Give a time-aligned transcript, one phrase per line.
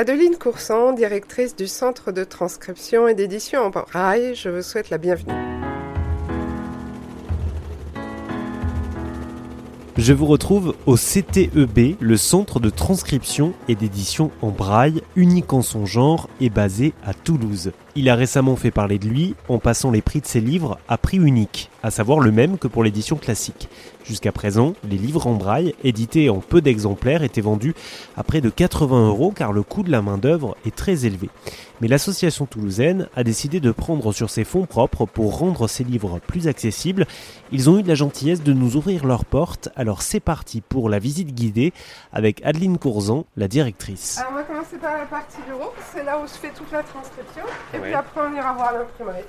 [0.00, 4.98] Adeline Coursan, directrice du Centre de transcription et d'édition en braille, je vous souhaite la
[4.98, 5.34] bienvenue.
[9.96, 15.62] Je vous retrouve au CTEB, le Centre de transcription et d'édition en braille, unique en
[15.62, 17.72] son genre et basé à Toulouse.
[17.96, 20.96] Il a récemment fait parler de lui en passant les prix de ses livres à
[20.96, 23.68] prix unique, à savoir le même que pour l'édition classique.
[24.04, 27.74] Jusqu'à présent, les livres en braille, édités en peu d'exemplaires, étaient vendus
[28.16, 31.28] à près de 80 euros car le coût de la main-d'œuvre est très élevé.
[31.80, 36.20] Mais l'association toulousaine a décidé de prendre sur ses fonds propres pour rendre ces livres
[36.26, 37.06] plus accessibles.
[37.52, 40.88] Ils ont eu de la gentillesse de nous ouvrir leurs portes, alors c'est parti pour
[40.88, 41.72] la visite guidée
[42.12, 44.18] avec Adeline Courzan, la directrice.
[44.18, 46.82] Alors on va commencer par la partie bureau, c'est là où se fait toute la
[46.82, 47.44] transcription.
[47.74, 49.26] Et après, on ira voir l'imprimerie.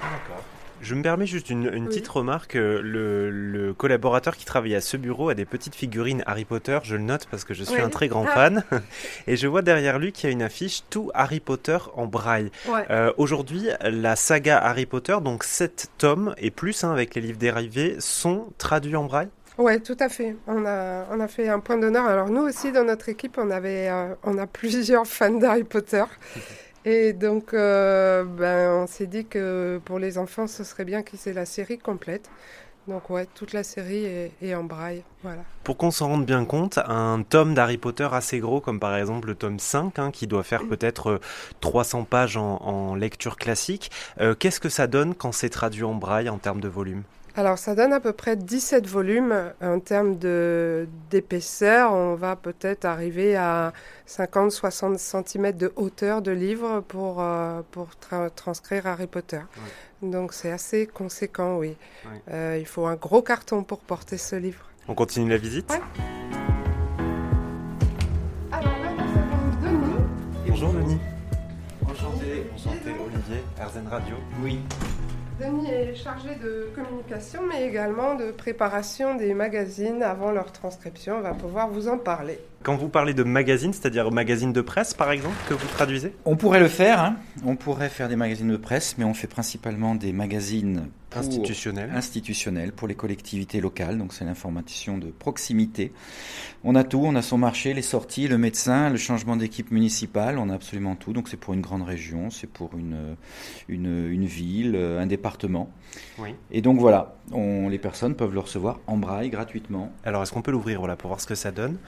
[0.00, 0.44] D'accord.
[0.82, 2.56] Je me permets juste une, petite remarque.
[2.56, 6.78] Euh, le, collaborateur qui travaille à ce bureau a des petites figurines Harry Potter.
[6.82, 8.34] Je le note parce que je suis un très grand ah.
[8.34, 8.64] fan.
[9.26, 12.50] Et je vois derrière lui qu'il y a une affiche tout Harry Potter en braille.
[12.90, 17.38] Euh, aujourd'hui, la saga Harry Potter, donc 7 tomes et plus hein, avec les livres
[17.38, 19.28] dérivés, sont traduits en braille?
[19.58, 20.36] Oui, tout à fait.
[20.46, 22.06] On a, on a fait un point d'honneur.
[22.06, 26.04] Alors nous aussi, dans notre équipe, on, avait, euh, on a plusieurs fans d'Harry Potter.
[26.84, 31.20] Et donc, euh, ben, on s'est dit que pour les enfants, ce serait bien qu'ils
[31.28, 32.30] aient la série complète.
[32.88, 35.04] Donc ouais, toute la série est, en braille.
[35.22, 35.42] Voilà.
[35.64, 39.28] Pour qu'on s'en rende bien compte, un tome d'Harry Potter assez gros, comme par exemple
[39.28, 41.20] le tome 5, hein, qui doit faire peut-être
[41.60, 45.94] 300 euh, pages en, lecture classique, euh, qu'est-ce que ça donne quand c'est traduit en
[45.94, 47.02] braille en termes de volume?
[47.36, 50.16] Alors ça donne à peu près 17 volumes en termes
[51.10, 51.92] d'épaisseur.
[51.92, 53.72] On va peut-être arriver à
[54.08, 57.88] 50-60 cm de hauteur de livre pour, euh, pour
[58.34, 59.40] transcrire Harry Potter.
[60.02, 61.76] Donc c'est assez conséquent, oui.
[62.30, 64.64] Euh, il faut un gros carton pour porter ce livre.
[64.88, 65.70] On continue la visite
[68.50, 70.04] Alors là, nous avons Denis.
[70.48, 70.98] Bonjour Denis.
[71.84, 74.16] Enchanté, enchanté Olivier, RZN Radio.
[74.42, 74.60] Oui.
[75.40, 81.16] Denis est chargé de communication, mais également de préparation des magazines avant leur transcription.
[81.16, 82.38] On va pouvoir vous en parler.
[82.62, 86.12] Quand vous parlez de magazines, c'est-à-dire magazines de presse, par exemple, que vous traduisez?
[86.26, 87.00] On pourrait le faire.
[87.00, 87.16] Hein.
[87.42, 91.90] On pourrait faire des magazines de presse, mais on fait principalement des magazines institutionnels.
[91.94, 93.98] institutionnels pour les collectivités locales.
[93.98, 95.92] Donc c'est l'information de proximité.
[96.64, 97.02] On a tout.
[97.04, 100.38] On a son marché, les sorties, le médecin, le changement d'équipe municipale.
[100.38, 101.12] On a absolument tout.
[101.12, 103.16] Donc c'est pour une grande région, c'est pour une,
[103.68, 105.70] une, ville, un département.
[106.18, 106.34] Oui.
[106.50, 109.92] Et donc voilà, on, les personnes peuvent le recevoir en braille gratuitement.
[110.04, 111.78] Alors est-ce qu'on peut l'ouvrir voilà, pour voir ce que ça donne?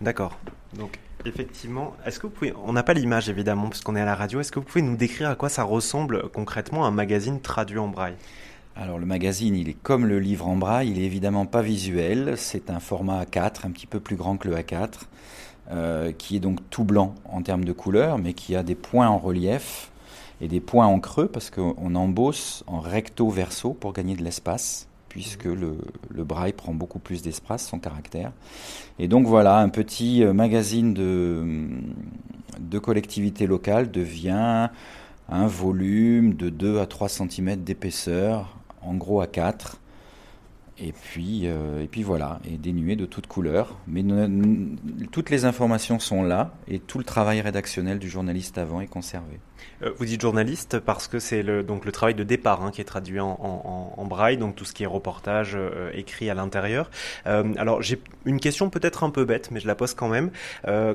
[0.00, 0.38] D'accord.
[0.74, 4.04] Donc, effectivement, est-ce que vous pouvez, on n'a pas l'image évidemment parce qu'on est à
[4.04, 7.40] la radio, est-ce que vous pouvez nous décrire à quoi ça ressemble concrètement un magazine
[7.40, 8.16] traduit en braille?
[8.76, 12.34] Alors le magazine, il est comme le livre en braille, il est évidemment pas visuel,
[12.36, 14.88] c'est un format A4, un petit peu plus grand que le A4,
[15.70, 19.08] euh, qui est donc tout blanc en termes de couleur, mais qui a des points
[19.08, 19.90] en relief
[20.42, 24.88] et des points en creux parce qu'on embosse en recto verso pour gagner de l'espace
[25.08, 25.78] puisque le,
[26.10, 28.32] braille prend beaucoup plus d'espace, son caractère.
[28.98, 31.66] Et donc voilà, un petit euh, magazine de,
[32.60, 34.68] de collectivité locale devient
[35.30, 39.80] un volume de 2 à 3 cm d'épaisseur, en gros à 4.
[40.78, 43.78] Et puis, euh, et puis voilà, et dénué de toute couleur.
[43.86, 44.04] Mais
[45.10, 49.40] toutes les informations sont là et tout le travail rédactionnel du journaliste avant est conservé.
[49.82, 52.80] Euh, vous dites journaliste parce que c'est le, donc le travail de départ hein, qui
[52.80, 56.90] est traduit en, braille, donc tout ce qui est reportage euh, écrit à l'intérieur.
[57.26, 60.30] Euh, alors j'ai une question peut-être un peu bête, mais je la pose quand même.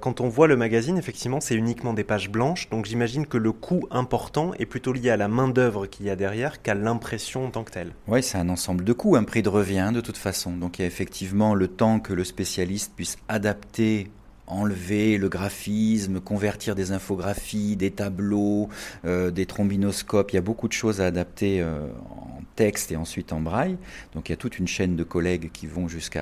[0.00, 3.52] quand on voit le magazine, effectivement, c'est uniquement des pages blanches, donc j'imagine que le
[3.52, 7.46] coût important est plutôt lié à la main d'œuvre qu'il y a derrière qu'à l'impression
[7.46, 7.92] en tant que telle.
[8.06, 10.52] Oui, c'est un ensemble de coûts, un prix de revient de toute façon.
[10.52, 14.10] Donc il y a effectivement le temps que le spécialiste puisse adapter
[14.48, 18.68] enlever le graphisme, convertir des infographies, des tableaux,
[19.04, 20.32] euh, des trombinoscopes.
[20.32, 23.76] Il y a beaucoup de choses à adapter euh, en texte et ensuite en braille.
[24.14, 26.20] Donc il y a toute une chaîne de collègues qui vont jusqu'au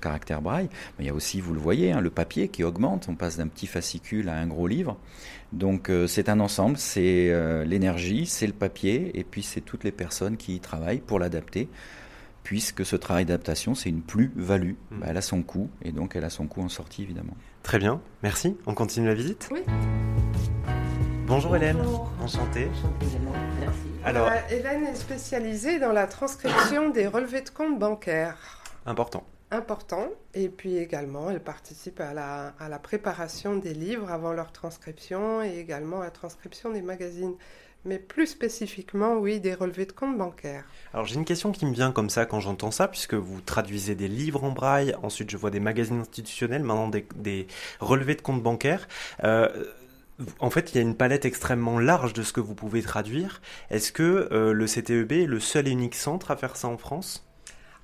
[0.00, 0.68] caractère braille.
[0.98, 3.06] Mais il y a aussi, vous le voyez, hein, le papier qui augmente.
[3.08, 4.98] On passe d'un petit fascicule à un gros livre.
[5.52, 7.32] Donc euh, c'est un ensemble, c'est
[7.64, 11.68] l'énergie, c'est le papier et puis c'est toutes les personnes qui y travaillent pour l'adapter
[12.46, 14.74] puisque ce travail d'adaptation, c'est une plus-value.
[14.92, 15.00] Hmm.
[15.00, 17.36] Bah, elle a son coût, et donc elle a son coût en sortie, évidemment.
[17.64, 18.56] Très bien, merci.
[18.66, 19.64] On continue la visite Oui.
[21.26, 21.78] Bonjour, Hélène,
[22.22, 22.68] enchantée.
[23.58, 23.80] Merci.
[24.04, 28.62] Alors, euh, Hélène est spécialisée dans la transcription des relevés de compte bancaires.
[28.86, 29.24] Important.
[29.50, 30.06] Important.
[30.32, 35.42] Et puis également, elle participe à la, à la préparation des livres avant leur transcription
[35.42, 37.34] et également à la transcription des magazines
[37.86, 40.64] mais plus spécifiquement, oui, des relevés de compte bancaires.
[40.92, 43.94] Alors j'ai une question qui me vient comme ça quand j'entends ça, puisque vous traduisez
[43.94, 47.46] des livres en braille, ensuite je vois des magazines institutionnels, maintenant des,
[47.80, 48.88] relevés de compte bancaires.
[49.24, 49.48] Euh,
[50.40, 53.42] En fait, il y a une palette extrêmement large de ce que vous pouvez traduire.
[53.70, 56.78] Est-ce que euh, le CTEB est le seul et unique centre à faire ça en
[56.78, 57.25] France?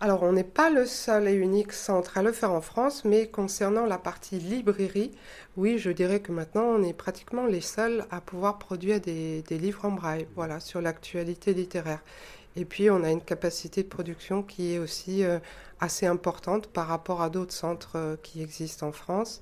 [0.02, 3.28] Alors, on n'est pas le seul et unique centre à le faire en France, mais
[3.28, 5.12] concernant la partie librairie,
[5.56, 9.84] oui, je dirais que maintenant, on est pratiquement les seuls à pouvoir produire des, livres
[9.84, 12.00] en braille, voilà, sur l'actualité littéraire.
[12.56, 15.38] Et puis, on a une capacité de production qui est aussi euh,
[15.78, 19.40] assez importante par rapport à d'autres centres euh, qui existent en France.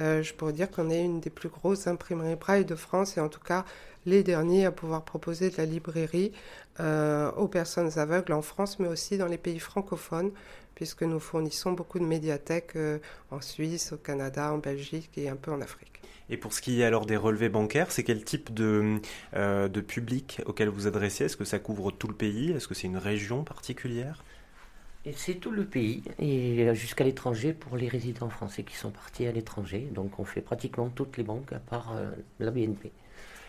[0.00, 3.20] Euh, je pourrais dire qu'on est une des plus grosses imprimeries braille de France et
[3.20, 3.64] en tout cas
[4.06, 6.32] les derniers à pouvoir proposer de la librairie
[6.80, 10.30] euh, aux personnes aveugles en France, mais aussi dans les pays francophones,
[10.74, 12.98] puisque nous fournissons beaucoup de médiathèques euh,
[13.30, 16.00] en Suisse, au Canada, en Belgique et un peu en Afrique.
[16.30, 19.00] Et pour ce qui est alors des relevés bancaires, c'est quel type de,
[19.34, 21.24] de public auquel vous adressez?
[21.24, 22.52] Est-ce que ça couvre tout le pays?
[22.52, 24.22] Est-ce que c'est une région particulière?
[25.16, 29.32] C'est tout le pays, et jusqu'à l'étranger pour les résidents français qui sont partis à
[29.32, 29.88] l'étranger.
[29.90, 32.92] Donc on fait pratiquement toutes les banques à part euh, la BNP.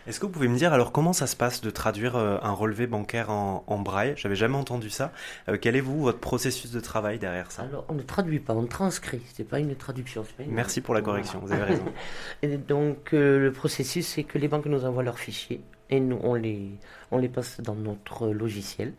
[0.06, 2.52] Est-ce que vous pouvez me dire alors comment ça se passe de traduire euh, un
[2.52, 4.14] relevé bancaire en, braille?
[4.16, 5.12] J'avais jamais entendu ça.
[5.48, 7.62] Euh, quel est vous votre processus de travail derrière ça?
[7.62, 9.22] Alors on ne traduit pas, on transcrit.
[9.34, 10.24] C'est pas une traduction.
[10.46, 11.40] Merci pour la correction.
[11.40, 11.84] Vous avez raison.
[12.42, 16.34] et donc le processus c'est que les banques nous envoient leurs fichiers et nous on
[16.34, 16.70] les
[17.10, 18.94] on les passe dans notre logiciel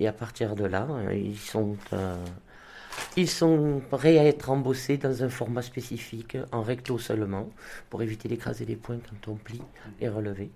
[0.00, 2.16] et à partir de là, euh, ils sont, euh,
[3.18, 7.50] ils sont prêts à être embossés dans un format spécifique, en recto seulement,
[7.90, 9.62] pour éviter d'écraser les points quand on plie
[10.00, 10.50] et relever.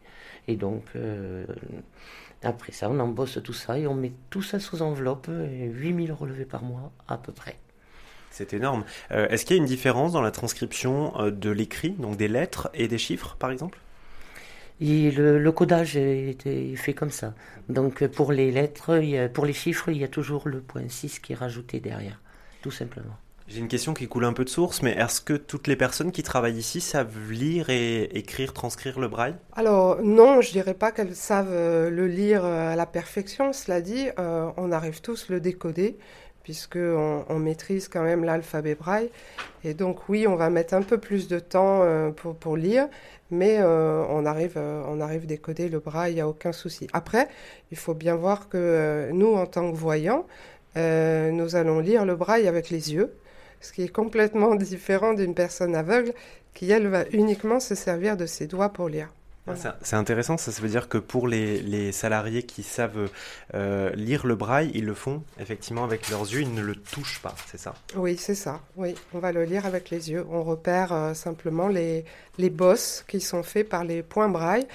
[0.48, 1.44] Et donc, euh,
[2.42, 6.44] après ça, on embosse tout ça et on met tout ça sous enveloppe, 8000 relevés
[6.44, 7.56] par mois à peu près.
[8.30, 8.84] C'est énorme.
[9.10, 12.88] Est-ce qu'il y a une différence dans la transcription de l'écrit, donc des lettres et
[12.88, 13.78] des chiffres, par exemple?
[14.80, 17.34] Le, codage est, fait comme ça.
[17.68, 21.32] Donc pour les lettres, pour les chiffres, il y a toujours le point 6 qui
[21.32, 22.20] est rajouté derrière,
[22.62, 23.16] tout simplement.
[23.48, 26.12] J'ai une question qui coule un peu de source, mais est-ce que toutes les personnes
[26.12, 29.34] qui travaillent ici savent lire et écrire, transcrire le braille?
[29.52, 33.52] Alors non, je dirais pas qu'elles savent euh, le lire euh, à la perfection.
[33.52, 35.98] Cela dit, euh, on arrive tous le décoder
[36.44, 39.10] puisqu'on on maîtrise quand même l'alphabet braille.
[39.62, 41.84] Et donc oui, on va mettre un peu plus de temps
[42.16, 42.88] pour, pour lire,
[43.32, 46.86] mais euh, on, arrive, euh, on arrive décoder le bras, il n'y a aucun souci.
[46.92, 47.28] Après,
[47.70, 50.26] il faut bien voir que euh, nous, en tant que voyants,
[50.76, 53.14] nous allons lire le braille avec les yeux,
[53.60, 56.12] ce qui est complètement différent d'une personne aveugle
[56.54, 59.08] qui, elle, va uniquement se servir de ses doigts pour lire.
[59.82, 63.10] C'est intéressant, ça, veut dire que pour les, salariés qui savent
[63.54, 67.20] euh, lire le braille, ils le font effectivement avec leurs yeux, ils ne le touchent
[67.20, 67.74] pas, c'est ça?
[67.96, 70.24] Oui, c'est ça, oui, on va le lire avec les yeux.
[70.30, 72.04] On repère euh, simplement les,
[72.38, 74.66] les bosses qui sont faits par les points braille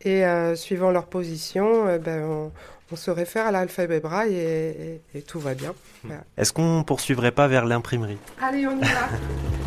[0.00, 2.52] et euh, suivant leur position, ben, on,
[2.94, 5.74] se réfère à l'alphabet braille et, et, tout va bien.
[6.04, 6.12] Hmm.
[6.36, 8.18] Est-ce qu'on poursuivrait pas vers l'imprimerie?
[8.40, 9.08] Allez, on y va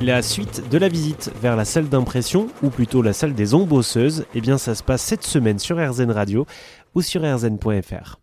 [0.00, 4.24] La suite de la visite vers la salle d'impression, ou plutôt la salle des embosseuses,
[4.34, 6.44] eh bien ça se passe cette semaine sur RZN Radio
[6.94, 8.21] ou sur rzn.fr.